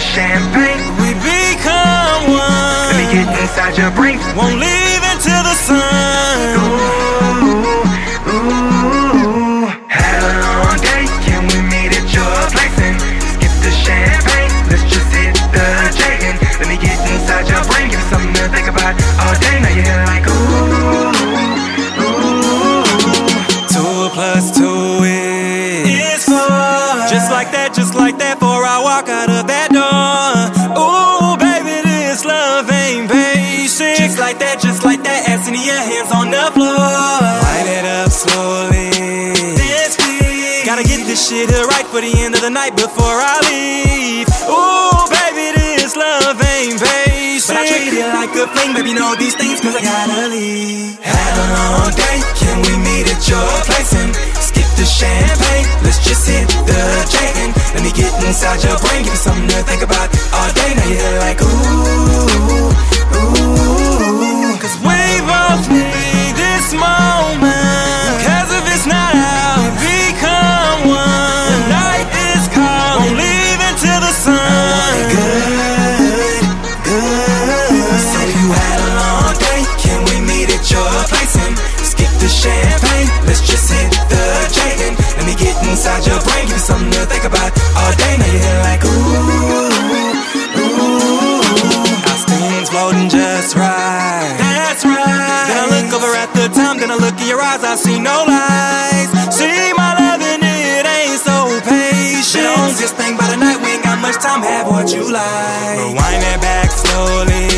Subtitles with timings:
[0.00, 0.82] champagne.
[1.00, 2.88] We become one.
[2.88, 4.18] Let me get inside your brain.
[4.36, 4.79] Won't leave.
[34.70, 36.78] just like that, ass in your hands on the floor.
[36.78, 38.94] Light it up slowly.
[39.58, 40.62] Dance, please.
[40.62, 44.30] Gotta get this shit right for the end of the night before I leave.
[44.46, 47.50] Ooh, baby, this love ain't patient.
[47.50, 51.02] But I treat it like a fling, baby, know these things, cause I gotta leave.
[51.02, 52.19] Have a long day.
[87.20, 88.16] think about all day.
[88.16, 89.68] Now you're like ooh,
[90.56, 91.44] ooh.
[92.08, 94.36] Our spoons floating just right.
[94.40, 95.44] That's right.
[95.48, 97.62] Then I look over at the time, then I look in your eyes.
[97.64, 99.10] I see no lies.
[99.36, 102.40] See my love and it ain't so patient.
[102.40, 103.60] Been on this thing by the night.
[103.60, 104.40] We ain't got much time.
[104.40, 105.76] Have what you like.
[105.76, 107.52] Rewind it back slowly.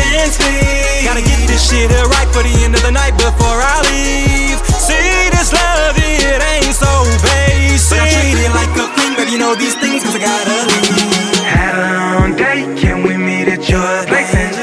[0.00, 1.04] Then speed.
[1.04, 4.73] Gotta get this shit right for the end of the night before I leave.
[10.04, 10.56] cause I gotta.
[11.44, 14.53] Had a long day, can we meet at your place?